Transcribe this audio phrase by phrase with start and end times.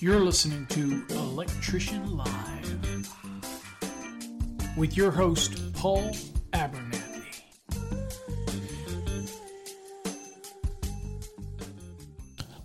[0.00, 3.08] You're listening to Electrician Live
[4.76, 6.12] with your host, Paul
[6.52, 7.24] Abernathy.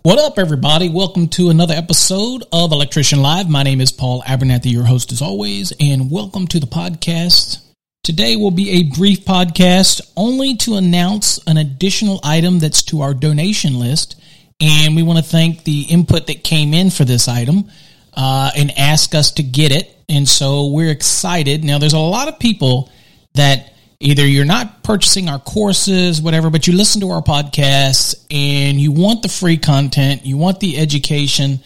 [0.02, 0.88] What up, everybody?
[0.88, 3.48] Welcome to another episode of Electrician Live.
[3.48, 7.58] My name is Paul Abernathy, your host as always, and welcome to the podcast.
[8.04, 13.12] Today will be a brief podcast only to announce an additional item that's to our
[13.12, 14.20] donation list.
[14.60, 17.70] And we want to thank the input that came in for this item
[18.14, 19.90] uh, and ask us to get it.
[20.08, 21.64] And so we're excited.
[21.64, 22.90] Now, there's a lot of people
[23.34, 28.80] that either you're not purchasing our courses, whatever, but you listen to our podcasts and
[28.80, 31.60] you want the free content, you want the education.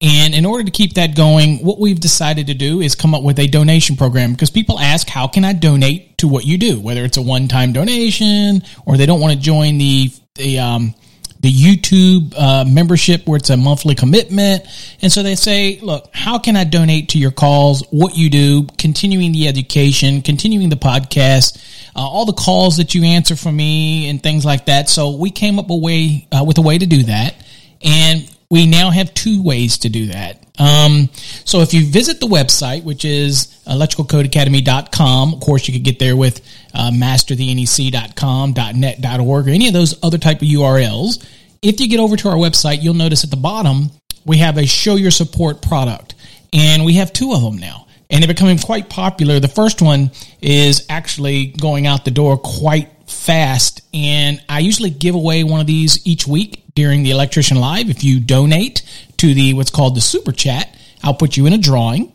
[0.00, 3.22] And in order to keep that going, what we've decided to do is come up
[3.22, 6.80] with a donation program because people ask, how can I donate to what you do?
[6.80, 10.94] Whether it's a one time donation or they don't want to join the, the, um,
[11.40, 14.66] the YouTube uh, membership where it's a monthly commitment.
[15.00, 18.66] And so they say, look, how can I donate to your calls, what you do,
[18.78, 21.56] continuing the education, continuing the podcast,
[21.96, 24.88] uh, all the calls that you answer for me and things like that.
[24.90, 27.34] So we came up a way, uh, with a way to do that.
[27.82, 30.44] And we now have two ways to do that.
[30.58, 35.98] Um, so if you visit the website, which is electricalcodeacademy.com, of course you could get
[35.98, 41.24] there with uh, masterthenec.com, .net, .org, or any of those other type of URLs.
[41.62, 43.90] If you get over to our website, you'll notice at the bottom,
[44.24, 46.14] we have a show your support product
[46.52, 49.40] and we have two of them now and they're becoming quite popular.
[49.40, 53.82] The first one is actually going out the door quite fast.
[53.94, 57.90] And I usually give away one of these each week during the electrician live.
[57.90, 58.82] If you donate
[59.18, 62.12] to the, what's called the super chat, I'll put you in a drawing.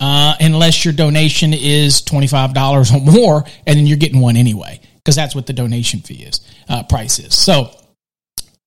[0.00, 5.14] Uh, unless your donation is $25 or more, and then you're getting one anyway, because
[5.14, 7.32] that's what the donation fee is, uh, price is.
[7.32, 7.70] So,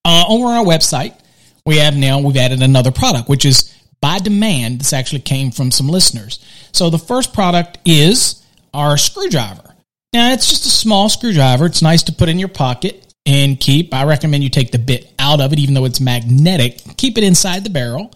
[0.07, 1.19] uh, over on our website,
[1.65, 4.79] we have now, we've added another product, which is by demand.
[4.79, 6.39] This actually came from some listeners.
[6.71, 8.41] So the first product is
[8.73, 9.75] our screwdriver.
[10.13, 11.65] Now it's just a small screwdriver.
[11.65, 13.93] It's nice to put in your pocket and keep.
[13.93, 16.79] I recommend you take the bit out of it, even though it's magnetic.
[16.95, 18.13] Keep it inside the barrel.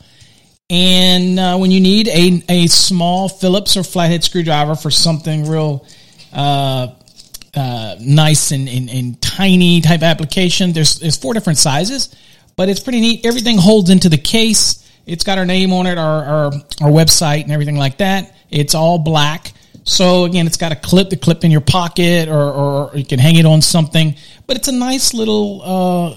[0.70, 5.86] And uh, when you need a, a small Phillips or flathead screwdriver for something real
[6.32, 6.88] uh,
[7.54, 12.16] uh, nice and, and, and, tiny type application, there's, there's four different sizes,
[12.56, 13.26] but it's pretty neat.
[13.26, 14.90] Everything holds into the case.
[15.06, 18.36] It's got our name on it, our, our, our website, and everything like that.
[18.50, 19.54] It's all black.
[19.84, 23.20] So again, it's got a clip to clip in your pocket, or, or you can
[23.20, 24.16] hang it on something.
[24.48, 26.16] But it's a nice little uh,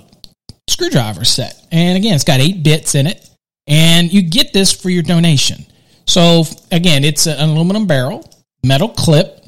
[0.69, 3.29] screwdriver set, and again, it's got eight bits in it
[3.67, 5.65] and you get this for your donation.
[6.07, 8.29] So again, it's an aluminum barrel,
[8.63, 9.41] metal clip.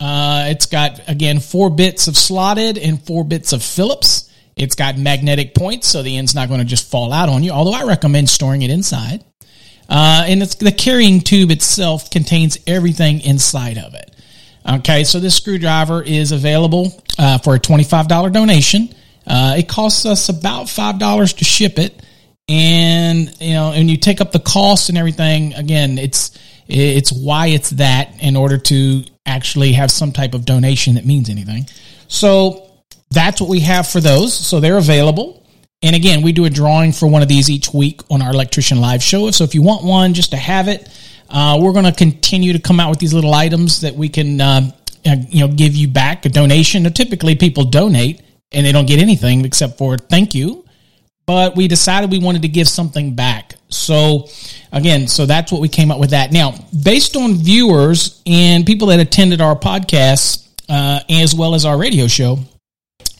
[0.00, 4.30] Uh, it's got again four bits of slotted and four bits of Phillips.
[4.56, 7.50] It's got magnetic points, so the end's not going to just fall out on you.
[7.50, 9.24] Although I recommend storing it inside.
[9.88, 14.10] Uh, and the carrying tube itself contains everything inside of it.
[14.66, 18.88] Okay, so this screwdriver is available uh, for a twenty-five dollar donation.
[19.26, 22.02] Uh, it costs us about five dollars to ship it
[22.48, 25.54] and you know, and you take up the cost and everything.
[25.54, 30.94] Again, it's it's why it's that in order to actually have some type of donation
[30.94, 31.66] that means anything.
[32.08, 32.70] So
[33.10, 34.34] that's what we have for those.
[34.34, 35.42] So they're available.
[35.82, 38.80] And again, we do a drawing for one of these each week on our electrician
[38.80, 39.30] live show.
[39.30, 40.88] So if you want one just to have it,
[41.28, 44.40] uh, we're going to continue to come out with these little items that we can,
[44.40, 44.70] uh,
[45.04, 46.84] you know, give you back a donation.
[46.84, 50.64] Now, typically, people donate and they don't get anything except for thank you
[51.26, 53.53] but we decided we wanted to give something back.
[53.76, 54.28] So
[54.72, 56.32] again, so that's what we came up with that.
[56.32, 61.78] Now, based on viewers and people that attended our podcast, uh, as well as our
[61.78, 62.38] radio show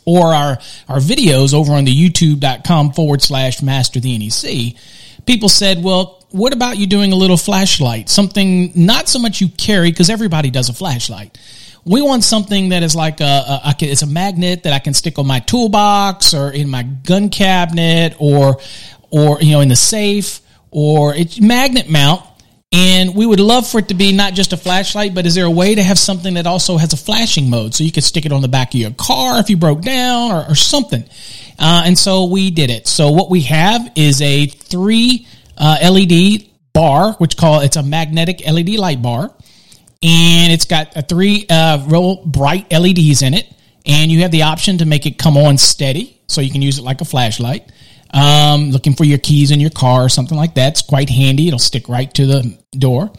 [0.06, 4.76] or our, our videos over on the youtube.com forward slash master the NEC,
[5.26, 8.08] people said, well, what about you doing a little flashlight?
[8.08, 11.38] Something not so much you carry because everybody does a flashlight
[11.84, 14.94] we want something that is like a, a, a, it's a magnet that I can
[14.94, 18.58] stick on my toolbox or in my gun cabinet or
[19.10, 20.40] or you know in the safe
[20.74, 22.22] or it's magnet mount.
[22.72, 25.44] And we would love for it to be not just a flashlight, but is there
[25.44, 28.26] a way to have something that also has a flashing mode so you could stick
[28.26, 31.04] it on the back of your car if you broke down or, or something?
[31.56, 32.88] Uh, and so we did it.
[32.88, 38.44] So what we have is a three uh, LED bar, which call it's a magnetic
[38.44, 39.32] LED light bar
[40.04, 43.50] and it's got a three uh, real bright LEDs in it,
[43.86, 46.78] and you have the option to make it come on steady, so you can use
[46.78, 47.72] it like a flashlight.
[48.14, 50.72] Um, looking for your keys in your car or something like that.
[50.72, 51.48] It's quite handy.
[51.48, 53.12] It'll stick right to the door.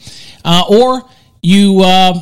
[0.45, 1.03] Uh, or
[1.41, 2.13] you uh,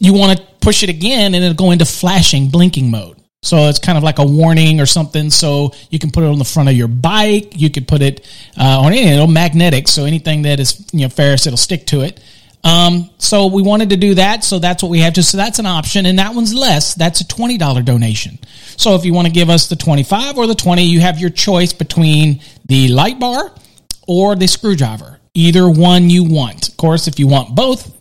[0.00, 3.22] you want to push it again and it'll go into flashing, blinking mode.
[3.42, 5.30] So it's kind of like a warning or something.
[5.30, 7.52] So you can put it on the front of your bike.
[7.54, 8.26] You could put it
[8.58, 9.86] uh, on any it'll magnetic.
[9.86, 12.20] So anything that is you know ferrous, it'll stick to it.
[12.64, 14.42] Um, so we wanted to do that.
[14.42, 15.22] So that's what we have to.
[15.22, 16.94] So that's an option, and that one's less.
[16.94, 18.38] That's a twenty dollar donation.
[18.76, 21.18] So if you want to give us the twenty five or the twenty, you have
[21.18, 23.52] your choice between the light bar
[24.06, 25.20] or the screwdriver.
[25.34, 26.68] Either one you want.
[26.68, 27.92] Of course, if you want both,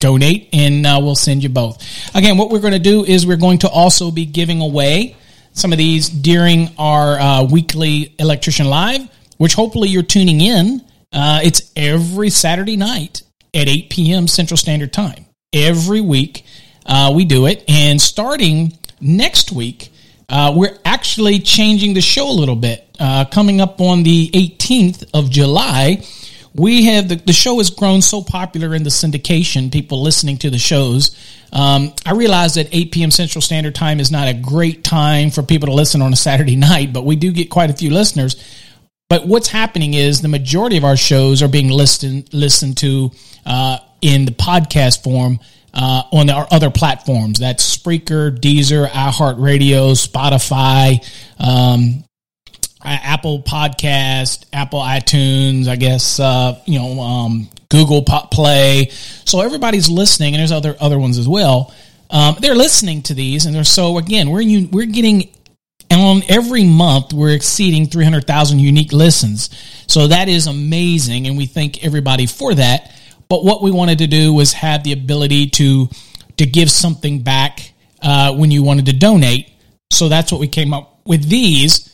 [0.00, 1.82] donate and uh, we'll send you both.
[2.14, 5.16] Again, what we're going to do is we're going to also be giving away
[5.52, 10.82] some of these during our uh, weekly Electrician Live, which hopefully you're tuning in.
[11.12, 13.22] Uh, it's every Saturday night
[13.54, 14.28] at 8 p.m.
[14.28, 15.26] Central Standard Time.
[15.52, 16.44] Every week
[16.86, 17.64] uh, we do it.
[17.68, 19.90] And starting next week,
[20.28, 22.86] uh, we're actually changing the show a little bit.
[22.98, 26.04] Uh, coming up on the 18th of July,
[26.54, 30.50] we have the, the show has grown so popular in the syndication, people listening to
[30.50, 31.16] the shows.
[31.52, 33.10] Um, I realize that 8 p.m.
[33.10, 36.56] Central Standard Time is not a great time for people to listen on a Saturday
[36.70, 38.36] night, but we do get quite a few listeners.
[39.10, 43.10] But what's happening is the majority of our shows are being listened listened to
[43.44, 45.40] uh, in the podcast form
[45.74, 47.40] uh, on our other platforms.
[47.40, 51.04] That's Spreaker, Deezer, iHeartRadio, Spotify,
[51.40, 52.04] um,
[52.84, 58.90] Apple Podcast, Apple iTunes, I guess, uh, you know, um, Google Play.
[59.24, 61.74] So everybody's listening, and there's other other ones as well.
[62.10, 65.30] Um, they're listening to these, and they're so again, we're we're getting
[65.98, 69.50] on every month we're exceeding 300,000 unique listens.
[69.88, 72.92] So that is amazing, and we thank everybody for that.
[73.28, 75.88] But what we wanted to do was have the ability to
[76.36, 77.72] to give something back
[78.02, 79.50] uh, when you wanted to donate.
[79.90, 81.90] So that's what we came up with these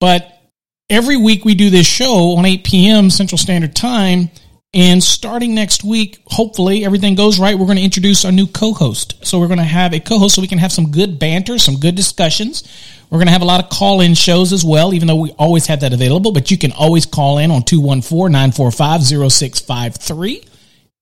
[0.00, 0.40] but
[0.88, 3.10] every week we do this show on 8 p.m.
[3.10, 4.30] Central Standard Time.
[4.74, 9.14] And starting next week, hopefully everything goes right, we're going to introduce our new co-host.
[9.26, 11.76] So we're going to have a co-host so we can have some good banter, some
[11.76, 12.68] good discussions.
[13.10, 15.64] We're going to have a lot of call-in shows as well, even though we always
[15.66, 20.46] have that available, but you can always call in on 214-945-0653.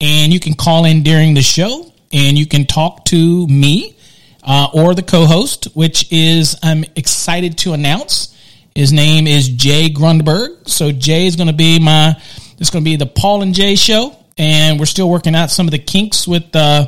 [0.01, 3.97] And you can call in during the show and you can talk to me
[4.45, 8.33] uh, or the co-host, which is I'm excited to announce
[8.77, 10.69] his name is Jay Grundberg.
[10.69, 12.15] So Jay is going to be my,
[12.59, 14.17] it's going to be the Paul and Jay show.
[14.39, 16.87] And we're still working out some of the kinks with, uh,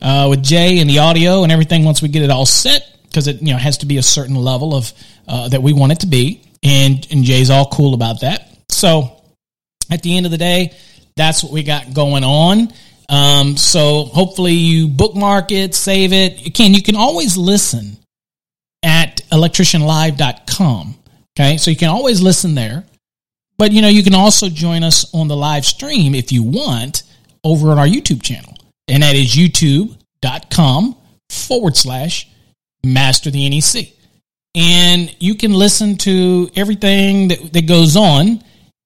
[0.00, 3.26] uh, with Jay and the audio and everything once we get it all set because
[3.26, 4.92] it, you know, has to be a certain level of,
[5.28, 6.42] uh, that we want it to be.
[6.62, 8.48] And, and Jay's all cool about that.
[8.68, 9.22] So
[9.90, 10.74] at the end of the day,
[11.16, 12.72] that's what we got going on.
[13.08, 16.46] Um, so hopefully you bookmark it, save it.
[16.46, 17.98] Again, you can always listen
[18.82, 20.96] at electricianlive.com.
[21.38, 21.56] Okay.
[21.56, 22.84] So you can always listen there.
[23.58, 27.02] But you know, you can also join us on the live stream if you want
[27.44, 28.54] over on our YouTube channel.
[28.88, 30.96] And that is youtube.com
[31.28, 32.28] forward slash
[32.84, 33.92] master the NEC.
[34.54, 38.42] And you can listen to everything that, that goes on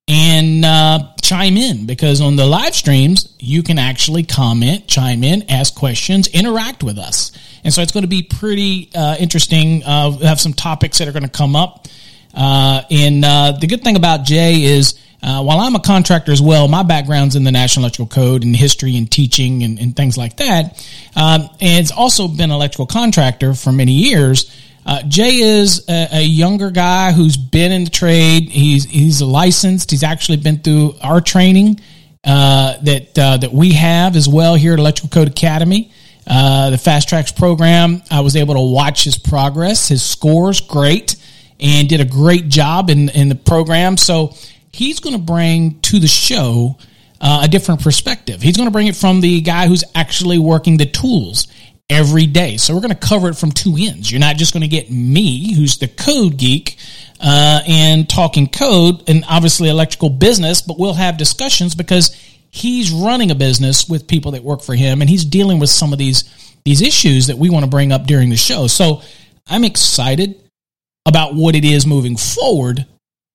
[0.07, 5.49] and uh, chime in because on the live streams, you can actually comment, chime in,
[5.49, 7.31] ask questions, interact with us.
[7.63, 9.83] And so it's going to be pretty uh, interesting.
[9.83, 11.87] Uh, we have some topics that are going to come up
[12.35, 16.39] uh, and uh, the good thing about Jay is, uh, while I'm a contractor as
[16.39, 20.19] well, my background's in the National Electrical Code and history and teaching and, and things
[20.19, 20.87] like that.
[21.15, 24.55] Um, and it's also been electrical contractor for many years.
[24.85, 28.49] Uh, Jay is a, a, younger guy who's been in the trade.
[28.49, 29.89] He's he's licensed.
[29.89, 31.79] He's actually been through our training
[32.23, 35.91] uh, that uh, that we have as well here at Electrical Code Academy.
[36.27, 38.03] the Fast Tracks program.
[38.11, 39.87] I was able to watch his progress.
[39.87, 41.15] His scores great
[41.59, 43.97] and did a great job in, in the program.
[43.97, 44.35] So
[44.75, 46.77] he's going to bring to the show
[47.21, 48.41] uh, a different perspective.
[48.41, 51.47] He's going to bring it from the guy who's actually working the tools
[51.89, 52.57] every day.
[52.57, 54.11] So we're going to cover it from two ends.
[54.11, 56.77] You're not just going to get me, who's the code geek,
[57.21, 62.13] uh, and talking code and obviously electrical business, but we'll have discussions because
[62.51, 65.93] he's running a business with people that work for him and he's dealing with some
[65.93, 66.23] of these
[66.65, 68.65] these issues that we want to bring up during the show.
[68.65, 69.03] So
[69.47, 70.41] I'm excited
[71.05, 72.87] about what it is moving forward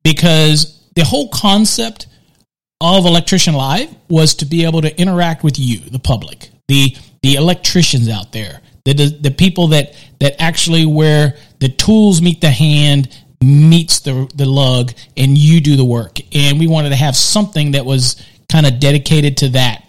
[0.02, 2.06] because the whole concept
[2.80, 7.34] of Electrician Live was to be able to interact with you, the public, the the
[7.34, 12.50] electricians out there, the the, the people that that actually where the tools meet the
[12.50, 13.08] hand
[13.42, 16.18] meets the the lug and you do the work.
[16.32, 19.84] And we wanted to have something that was kind of dedicated to that.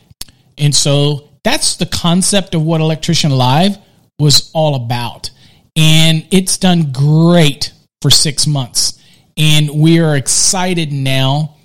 [0.57, 3.77] And so that's the concept of what Electrician Live
[4.19, 5.31] was all about
[5.75, 9.00] and it's done great for six months.
[9.41, 11.55] And we are excited now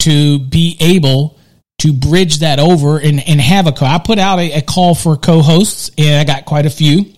[0.00, 1.38] to be able
[1.78, 3.86] to bridge that over and, and have a call.
[3.86, 7.12] I put out a, a call for co hosts, and I got quite a few,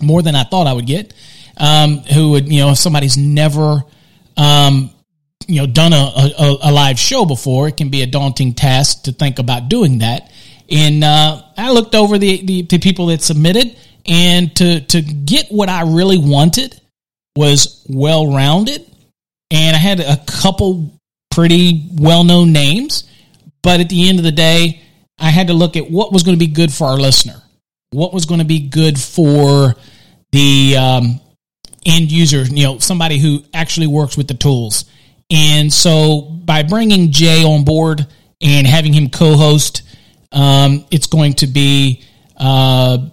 [0.00, 1.14] more than I thought I would get.
[1.56, 3.82] um, who would, you know, if somebody's never,
[4.36, 4.90] um,
[5.46, 9.04] you know, done a, a, a, live show before, it can be a daunting task
[9.04, 10.30] to think about doing that.
[10.70, 15.48] And uh, I looked over the, the, the people that submitted, and to to get
[15.48, 16.80] what I really wanted
[17.36, 18.84] was well rounded,
[19.50, 20.98] and I had a couple
[21.30, 23.10] pretty well known names,
[23.62, 24.82] but at the end of the day,
[25.18, 27.42] I had to look at what was going to be good for our listener,
[27.90, 29.74] what was going to be good for
[30.32, 31.20] the um,
[31.84, 34.84] end user, you know, somebody who actually works with the tools.
[35.30, 38.06] And so by bringing Jay on board
[38.40, 39.82] and having him co-host,
[40.32, 42.04] um, it's going to be,
[42.36, 43.08] uh,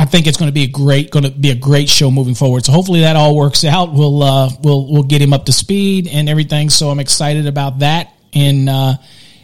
[0.00, 2.34] I think it's going to be a great, going to be a great show moving
[2.34, 2.64] forward.
[2.64, 3.92] So hopefully that all works out.
[3.92, 6.70] We'll, uh, we'll, we'll get him up to speed and everything.
[6.70, 8.14] So I'm excited about that.
[8.32, 8.94] And, uh,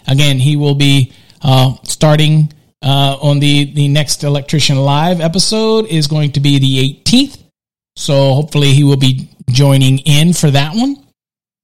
[0.08, 6.06] again, he will be, uh, starting, uh, on the, the next electrician live episode is
[6.06, 7.38] going to be the 18th.
[7.96, 10.96] So hopefully he will be joining in for that one.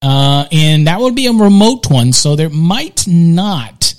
[0.03, 2.13] Uh, and that would be a remote one.
[2.13, 3.95] So there might not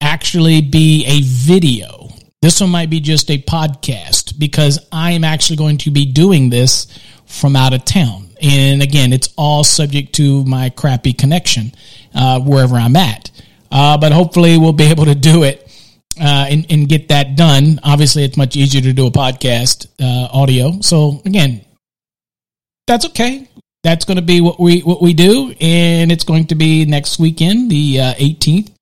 [0.00, 2.10] actually be a video.
[2.42, 6.50] This one might be just a podcast because I am actually going to be doing
[6.50, 6.86] this
[7.26, 8.30] from out of town.
[8.42, 11.72] And again, it's all subject to my crappy connection
[12.14, 13.30] uh, wherever I'm at.
[13.70, 15.66] Uh, but hopefully, we'll be able to do it
[16.20, 17.80] uh, and, and, get that done.
[17.82, 20.80] Obviously, it's much easier to do a podcast uh, audio.
[20.80, 21.64] So again,
[22.86, 23.48] that's okay.
[23.82, 27.18] That's going to be what we what we do, and it's going to be next
[27.18, 28.68] weekend, the 18th.
[28.68, 28.72] Uh,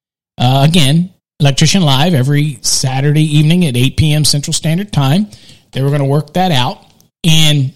[0.41, 4.25] uh, again, Electrician Live every Saturday evening at 8 p.m.
[4.25, 5.29] Central Standard Time.
[5.71, 6.85] They were going to work that out,
[7.23, 7.73] and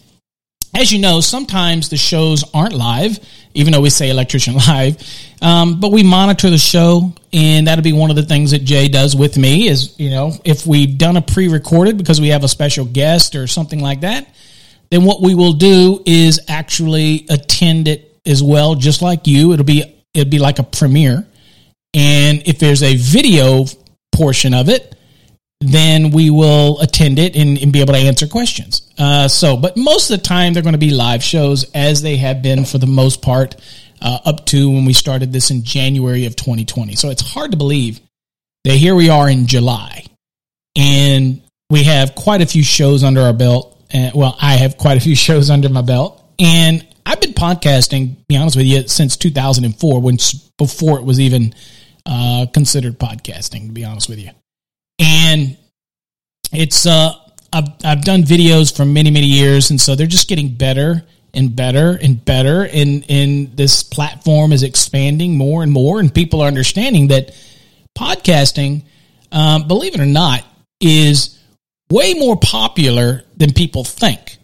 [0.75, 3.21] as you know, sometimes the shows aren't live,
[3.54, 4.97] even though we say Electrician Live.
[5.40, 8.88] Um, but we monitor the show, and that'll be one of the things that Jay
[8.88, 9.69] does with me.
[9.69, 13.47] Is you know, if we've done a pre-recorded because we have a special guest or
[13.47, 14.26] something like that,
[14.90, 19.52] then what we will do is actually attend it as well, just like you.
[19.52, 21.26] It'll be it'll be like a premiere,
[21.95, 23.65] and if there's a video
[24.13, 24.95] portion of it,
[25.61, 28.91] then we will attend it and, and be able to answer questions.
[28.99, 32.17] Uh, so, but most of the time they're going to be live shows as they
[32.17, 33.57] have been for the most part
[34.01, 36.97] uh, up to when we started this in January of 2020.
[36.97, 38.01] So it's hard to believe
[38.65, 40.05] that here we are in July
[40.75, 43.69] and we have quite a few shows under our belt.
[43.91, 48.27] And, well, I have quite a few shows under my belt and I've been podcasting,
[48.29, 50.19] be honest with you, since 2004, when
[50.57, 51.55] before it was even
[52.07, 54.31] uh, considered podcasting, to be honest with you.
[54.99, 55.57] And
[56.53, 57.15] it's uh
[57.53, 61.03] I've, I've done videos for many many years and so they're just getting better
[61.35, 66.43] and better and better and and this platform is expanding more and more and people
[66.43, 67.35] are understanding that
[67.99, 68.85] podcasting
[69.33, 70.45] um, believe it or not
[70.81, 71.39] is
[71.91, 74.39] way more popular than people think.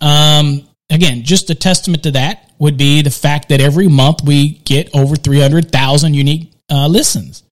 [0.00, 4.50] Um, again just a testament to that would be the fact that every month we
[4.50, 7.44] get over 300000 unique uh, listens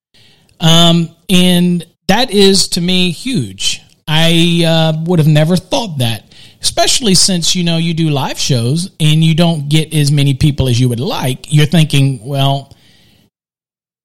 [0.62, 3.83] um, and that is to me huge.
[4.07, 8.90] I uh, would have never thought that, especially since you know you do live shows
[9.00, 11.52] and you don't get as many people as you would like.
[11.52, 12.75] You're thinking, well,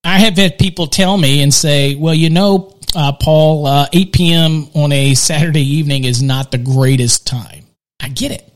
[0.04, 4.14] I have had people tell me and say, well, you know, uh, Paul, uh, 8
[4.14, 4.68] p.m.
[4.74, 7.66] on a Saturday evening is not the greatest time.
[8.00, 8.52] I get it.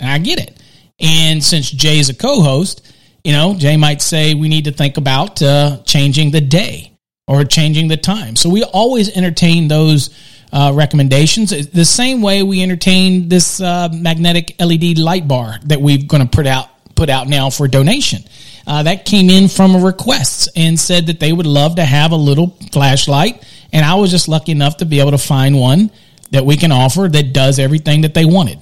[0.00, 0.60] I get it.
[0.98, 2.89] And since Jay is a co host,
[3.24, 6.96] you know, Jay might say we need to think about uh, changing the day
[7.26, 8.36] or changing the time.
[8.36, 10.10] So we always entertain those
[10.52, 11.50] uh, recommendations.
[11.68, 16.28] The same way we entertain this uh, magnetic LED light bar that we're going to
[16.28, 18.22] put out put out now for donation.
[18.66, 22.12] Uh, that came in from a request and said that they would love to have
[22.12, 25.90] a little flashlight, and I was just lucky enough to be able to find one
[26.30, 28.58] that we can offer that does everything that they wanted.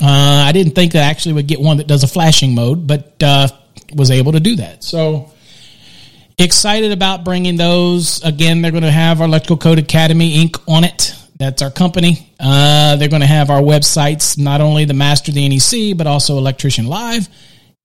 [0.00, 2.86] Uh, I didn't think that I actually would get one that does a flashing mode,
[2.86, 3.48] but uh,
[3.94, 4.84] was able to do that.
[4.84, 5.32] So
[6.40, 8.24] Excited about bringing those.
[8.24, 10.58] Again, they're going to have our Electrical Code Academy Inc.
[10.66, 11.14] on it.
[11.36, 12.32] That's our company.
[12.40, 16.38] Uh, they're going to have our websites, not only the Master the NEC, but also
[16.38, 17.28] Electrician Live.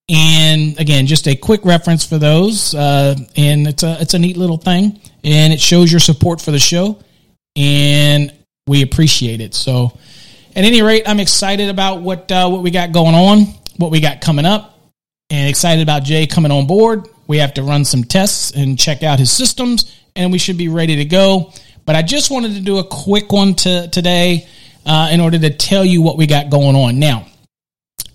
[0.07, 2.73] And again, just a quick reference for those.
[2.73, 6.51] Uh, and it's a it's a neat little thing, and it shows your support for
[6.51, 6.97] the show,
[7.57, 8.33] and
[8.67, 9.53] we appreciate it.
[9.53, 9.97] So,
[10.55, 13.39] at any rate, I'm excited about what uh, what we got going on,
[13.75, 14.74] what we got coming up,
[15.29, 17.07] and excited about Jay coming on board.
[17.27, 20.67] We have to run some tests and check out his systems, and we should be
[20.67, 21.51] ready to go.
[21.85, 24.47] But I just wanted to do a quick one to, today
[24.85, 26.99] uh, in order to tell you what we got going on.
[26.99, 27.27] Now,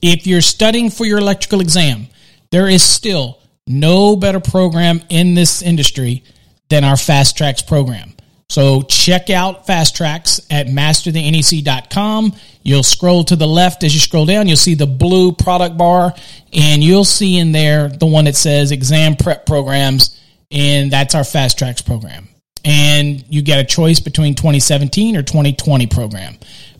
[0.02, 2.06] if you're studying for your electrical exam,
[2.50, 6.24] there is still no better program in this industry
[6.68, 8.12] than our Fast Tracks program.
[8.50, 12.32] So check out Fast Tracks at masterthenec.com.
[12.64, 14.48] You'll scroll to the left as you scroll down.
[14.48, 16.12] You'll see the blue product bar
[16.52, 20.20] and you'll see in there the one that says exam prep programs.
[20.50, 22.28] And that's our Fast Tracks program.
[22.64, 26.36] And you get a choice between 2017 or 2020 program.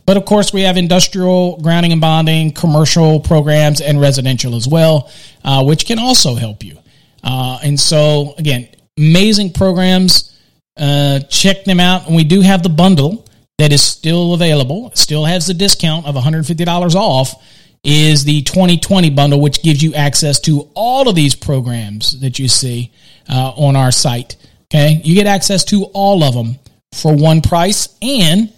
[0.07, 5.09] But of course, we have industrial grounding and bonding, commercial programs, and residential as well,
[5.45, 6.77] uh, which can also help you.
[7.23, 10.31] Uh, and so, again, amazing programs
[10.77, 12.07] uh, check them out.
[12.07, 13.27] And we do have the bundle
[13.59, 14.91] that is still available.
[14.95, 17.35] Still has the discount of $150 off.
[17.83, 22.47] Is the 2020 bundle, which gives you access to all of these programs that you
[22.47, 22.93] see
[23.27, 24.37] uh, on our site.
[24.67, 26.59] Okay, you get access to all of them
[26.93, 28.53] for one price, and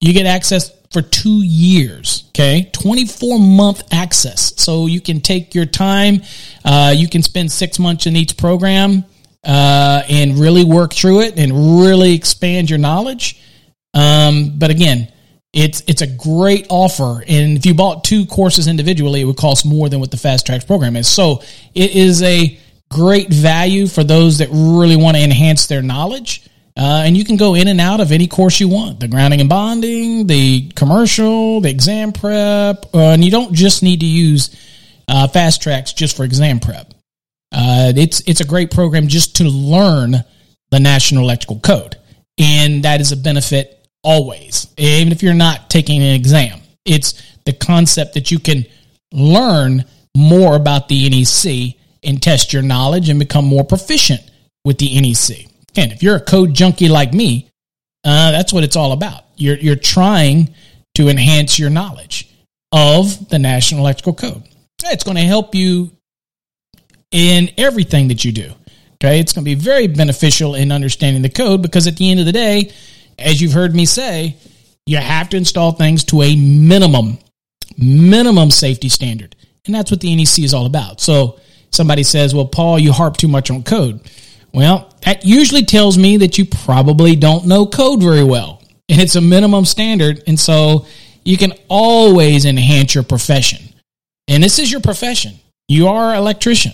[0.00, 2.24] you get access for two years.
[2.30, 4.60] Okay, 24 month access.
[4.60, 6.22] So you can take your time.
[6.64, 9.04] Uh, you can spend six months in each program
[9.44, 13.40] uh, and really work through it and really expand your knowledge.
[13.92, 15.12] Um, but again,
[15.52, 19.64] it's it's a great offer, and if you bought two courses individually, it would cost
[19.64, 21.06] more than what the Fast Tracks program is.
[21.06, 21.42] So
[21.74, 22.58] it is a
[22.90, 26.42] great value for those that really want to enhance their knowledge.
[26.76, 29.40] Uh, and you can go in and out of any course you want the grounding
[29.40, 32.86] and bonding, the commercial, the exam prep.
[32.92, 34.50] Uh, and you don't just need to use
[35.06, 36.93] uh, fast tracks just for exam prep.
[37.54, 40.16] Uh, it's it's a great program just to learn
[40.70, 41.96] the National Electrical Code,
[42.36, 46.60] and that is a benefit always, even if you're not taking an exam.
[46.84, 48.66] It's the concept that you can
[49.12, 49.84] learn
[50.16, 54.20] more about the NEC and test your knowledge and become more proficient
[54.64, 55.46] with the NEC.
[55.76, 57.48] And if you're a code junkie like me,
[58.04, 59.24] uh, that's what it's all about.
[59.36, 60.54] You're you're trying
[60.96, 62.30] to enhance your knowledge
[62.72, 64.42] of the National Electrical Code.
[64.86, 65.92] It's going to help you
[67.14, 68.52] in everything that you do.
[68.94, 72.18] Okay, it's going to be very beneficial in understanding the code because at the end
[72.18, 72.72] of the day,
[73.18, 74.36] as you've heard me say,
[74.84, 77.18] you have to install things to a minimum,
[77.78, 79.36] minimum safety standard.
[79.64, 81.00] And that's what the NEC is all about.
[81.00, 81.38] So
[81.70, 84.00] somebody says, well, Paul, you harp too much on code.
[84.52, 88.60] Well, that usually tells me that you probably don't know code very well.
[88.88, 90.24] And it's a minimum standard.
[90.26, 90.86] And so
[91.24, 93.62] you can always enhance your profession.
[94.26, 95.38] And this is your profession.
[95.68, 96.72] You are an electrician.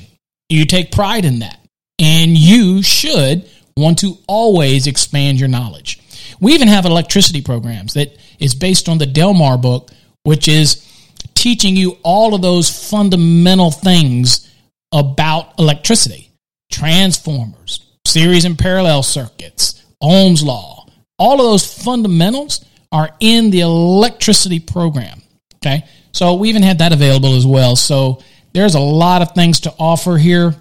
[0.51, 1.59] You take pride in that.
[1.99, 6.01] And you should want to always expand your knowledge.
[6.41, 9.91] We even have electricity programs that is based on the Delmar book,
[10.23, 10.87] which is
[11.35, 14.51] teaching you all of those fundamental things
[14.93, 16.31] about electricity
[16.71, 20.87] transformers, series and parallel circuits, Ohm's law.
[21.19, 25.21] All of those fundamentals are in the electricity program.
[25.57, 25.85] Okay.
[26.13, 27.77] So we even had that available as well.
[27.77, 30.55] So there's a lot of things to offer here.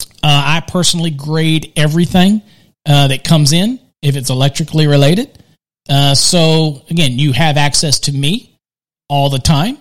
[0.00, 2.42] Uh, I personally grade everything
[2.86, 5.42] uh, that comes in if it's electrically related.
[5.88, 8.56] Uh, so again, you have access to me
[9.08, 9.78] all the time.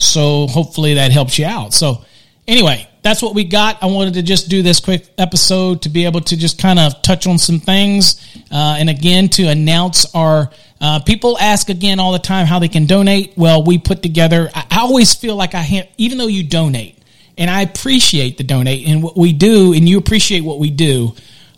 [0.00, 1.72] So hopefully that helps you out.
[1.74, 2.04] So
[2.46, 3.82] anyway, that's what we got.
[3.82, 7.00] I wanted to just do this quick episode to be able to just kind of
[7.02, 8.24] touch on some things.
[8.50, 12.68] Uh, and again, to announce our uh, people ask again all the time how they
[12.68, 13.32] can donate.
[13.36, 16.96] Well, we put together, I, always feel like I, have, even though you donate,
[17.36, 21.14] and I appreciate the donate and what we do, and you appreciate what we do.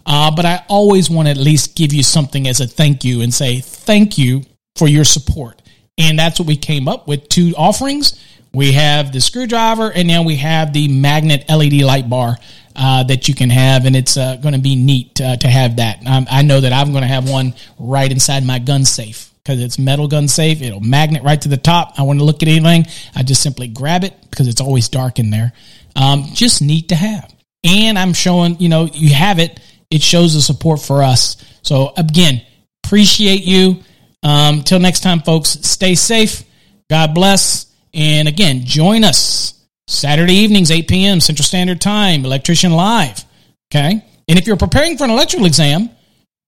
[0.06, 3.20] Uh, but I always want to at least give you something as a thank you
[3.20, 4.42] and say thank you
[4.76, 5.60] for your support.
[5.98, 8.18] And that's what we came up with two offerings.
[8.52, 12.36] We have the screwdriver, and now we have the magnet LED light bar
[12.74, 15.76] uh, that you can have, and it's uh, going to be neat uh, to have
[15.76, 16.04] that.
[16.06, 19.60] Um, I know that I'm going to have one right inside my gun safe because
[19.60, 20.62] it's metal gun safe.
[20.62, 21.94] It'll magnet right to the top.
[21.98, 25.18] I want to look at anything, I just simply grab it because it's always dark
[25.18, 25.52] in there.
[25.94, 27.32] Um, just neat to have,
[27.64, 29.60] and I'm showing you know you have it.
[29.90, 31.36] It shows the support for us.
[31.62, 32.42] So again,
[32.84, 33.82] appreciate you.
[34.22, 35.50] Um, till next time, folks.
[35.50, 36.44] Stay safe.
[36.88, 37.69] God bless.
[37.92, 39.54] And again, join us
[39.86, 41.20] Saturday evenings, 8 p.m.
[41.20, 43.24] Central Standard Time, Electrician Live.
[43.72, 44.04] Okay.
[44.28, 45.90] And if you're preparing for an electrical exam,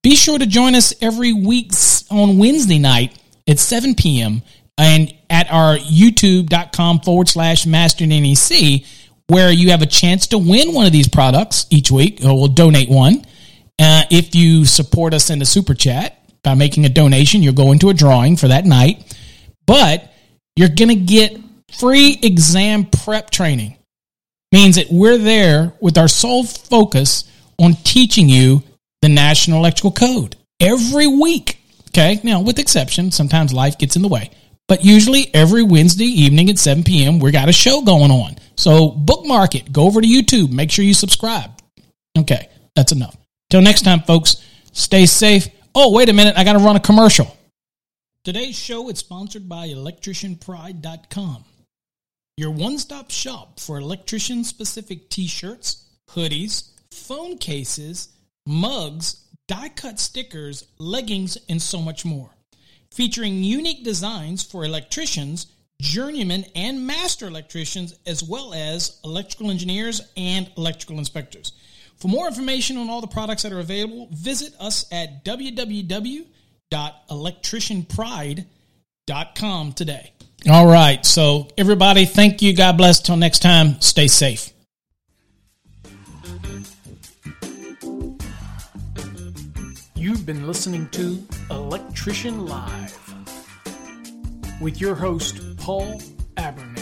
[0.01, 1.71] be sure to join us every week
[2.09, 4.41] on Wednesday night at 7 p.m.
[4.77, 8.83] and at our youtube.com forward slash master NEC,
[9.27, 12.47] where you have a chance to win one of these products each week, or we'll
[12.47, 13.25] donate one.
[13.79, 17.71] Uh, if you support us in the super chat by making a donation, you'll go
[17.71, 19.15] into a drawing for that night.
[19.65, 20.12] But
[20.55, 21.39] you're going to get
[21.71, 23.77] free exam prep training.
[24.51, 27.23] Means that we're there with our sole focus
[27.59, 28.61] on teaching you
[29.01, 31.59] the National Electrical Code every week.
[31.89, 32.19] Okay.
[32.23, 34.29] Now, with exception, sometimes life gets in the way,
[34.67, 38.35] but usually every Wednesday evening at 7 p.m., we got a show going on.
[38.55, 39.71] So bookmark it.
[39.71, 40.51] Go over to YouTube.
[40.51, 41.49] Make sure you subscribe.
[42.17, 42.47] Okay.
[42.75, 43.15] That's enough.
[43.49, 44.37] Till next time, folks,
[44.71, 45.47] stay safe.
[45.75, 46.35] Oh, wait a minute.
[46.37, 47.35] I got to run a commercial.
[48.23, 51.43] Today's show is sponsored by electricianpride.com,
[52.37, 58.07] your one stop shop for electrician specific t shirts, hoodies, phone cases,
[58.45, 62.29] mugs, die cut stickers, leggings, and so much more.
[62.93, 65.47] Featuring unique designs for electricians,
[65.81, 71.51] journeymen, and master electricians, as well as electrical engineers and electrical inspectors.
[71.97, 76.29] For more information on all the products that are available, visit us at www.electricianpride.com
[79.73, 80.11] today.
[80.49, 81.05] All right.
[81.05, 82.55] So, everybody, thank you.
[82.55, 82.99] God bless.
[82.99, 84.49] Till next time, stay safe.
[89.95, 92.97] You've been listening to Electrician Live
[94.59, 96.01] with your host, Paul
[96.37, 96.72] Aber.